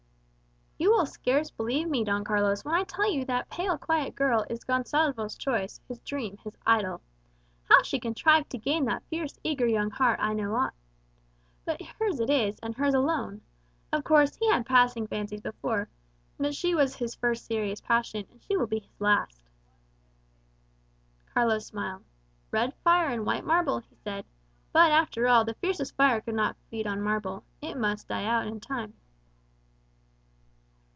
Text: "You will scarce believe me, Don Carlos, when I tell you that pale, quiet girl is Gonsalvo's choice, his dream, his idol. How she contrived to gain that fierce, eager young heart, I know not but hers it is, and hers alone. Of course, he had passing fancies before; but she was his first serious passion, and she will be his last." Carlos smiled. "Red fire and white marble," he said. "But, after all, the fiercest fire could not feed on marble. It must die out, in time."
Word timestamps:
"You 0.77 0.89
will 0.89 1.05
scarce 1.05 1.51
believe 1.51 1.87
me, 1.87 2.03
Don 2.03 2.23
Carlos, 2.23 2.65
when 2.65 2.73
I 2.73 2.83
tell 2.85 3.09
you 3.11 3.23
that 3.25 3.49
pale, 3.51 3.77
quiet 3.77 4.15
girl 4.15 4.45
is 4.49 4.63
Gonsalvo's 4.63 5.35
choice, 5.37 5.79
his 5.87 5.99
dream, 5.99 6.37
his 6.37 6.57
idol. 6.65 7.01
How 7.69 7.83
she 7.83 7.99
contrived 7.99 8.49
to 8.49 8.57
gain 8.57 8.85
that 8.85 9.03
fierce, 9.07 9.37
eager 9.43 9.67
young 9.67 9.91
heart, 9.91 10.19
I 10.19 10.33
know 10.33 10.51
not 10.51 10.73
but 11.65 11.81
hers 11.83 12.19
it 12.19 12.31
is, 12.31 12.57
and 12.63 12.73
hers 12.75 12.95
alone. 12.95 13.41
Of 13.93 14.03
course, 14.03 14.35
he 14.37 14.49
had 14.49 14.65
passing 14.65 15.05
fancies 15.05 15.41
before; 15.41 15.87
but 16.39 16.55
she 16.55 16.73
was 16.73 16.95
his 16.95 17.13
first 17.13 17.45
serious 17.45 17.79
passion, 17.81 18.25
and 18.31 18.41
she 18.43 18.57
will 18.57 18.65
be 18.67 18.79
his 18.79 18.99
last." 19.01 19.43
Carlos 21.31 21.67
smiled. 21.67 22.03
"Red 22.49 22.73
fire 22.83 23.09
and 23.09 23.23
white 23.25 23.45
marble," 23.45 23.79
he 23.81 23.95
said. 23.97 24.25
"But, 24.73 24.89
after 24.91 25.27
all, 25.27 25.45
the 25.45 25.53
fiercest 25.55 25.95
fire 25.95 26.21
could 26.21 26.35
not 26.35 26.57
feed 26.71 26.87
on 26.87 27.01
marble. 27.03 27.43
It 27.61 27.77
must 27.77 28.07
die 28.07 28.25
out, 28.25 28.47
in 28.47 28.59
time." 28.59 28.95